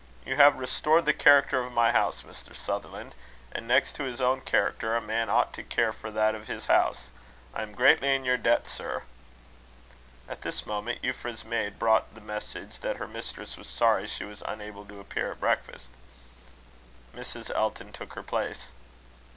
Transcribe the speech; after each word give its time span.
You 0.25 0.35
have 0.35 0.57
restored 0.57 1.05
the 1.05 1.13
character 1.13 1.61
of 1.61 1.71
my 1.71 1.91
house, 1.91 2.23
Mr. 2.23 2.55
Sutherland; 2.55 3.13
and 3.51 3.67
next 3.67 3.93
to 3.97 4.03
his 4.05 4.19
own 4.19 4.41
character, 4.41 4.95
a 4.95 4.99
man 4.99 5.29
ought 5.29 5.53
to 5.53 5.61
care 5.63 5.93
for 5.93 6.09
that 6.09 6.33
of 6.33 6.47
his 6.47 6.65
house. 6.65 7.09
I 7.53 7.61
am 7.61 7.75
greatly 7.75 8.15
in 8.15 8.25
your 8.25 8.37
debt, 8.37 8.67
sir." 8.67 9.03
At 10.27 10.41
this 10.41 10.65
moment, 10.65 11.03
Euphra's 11.03 11.45
maid 11.45 11.77
brought 11.77 12.15
the 12.15 12.19
message, 12.19 12.79
that 12.79 12.97
her 12.97 13.07
mistress 13.07 13.57
was 13.57 13.67
sorry 13.69 14.07
she 14.07 14.23
was 14.23 14.41
unable 14.47 14.85
to 14.87 14.99
appear 14.99 15.33
at 15.33 15.39
breakfast. 15.39 15.91
Mrs. 17.13 17.51
Elton 17.55 17.93
took 17.93 18.13
her 18.13 18.23
place. 18.23 18.71